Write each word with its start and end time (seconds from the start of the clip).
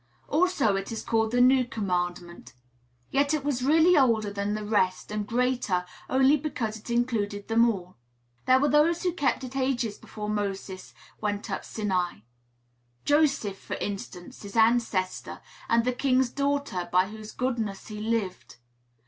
Also 0.29 0.75
it 0.75 0.89
was 0.89 1.03
called 1.03 1.29
the 1.29 1.39
"new 1.39 1.63
commandment." 1.63 2.55
Yet 3.11 3.35
it 3.35 3.43
was 3.43 3.63
really 3.63 3.95
older 3.95 4.31
than 4.33 4.55
the 4.55 4.65
rest, 4.65 5.11
and 5.11 5.27
greater 5.27 5.85
only 6.09 6.37
because 6.37 6.75
it 6.75 6.89
included 6.89 7.47
them 7.47 7.69
all. 7.69 7.97
There 8.47 8.59
were 8.59 8.69
those 8.69 9.03
who 9.03 9.13
kept 9.13 9.43
it 9.43 9.55
ages 9.55 9.99
before 9.99 10.27
Moses 10.27 10.95
went 11.19 11.51
up 11.51 11.63
Sinai: 11.63 12.21
Joseph, 13.05 13.59
for 13.59 13.75
instance, 13.75 14.41
his 14.41 14.55
ancestor; 14.57 15.39
and 15.69 15.85
the 15.85 15.93
king's 15.93 16.31
daughter, 16.31 16.89
by 16.91 17.09
whose 17.09 17.31
goodness 17.31 17.89
he 17.89 17.99
lived. 17.99 18.55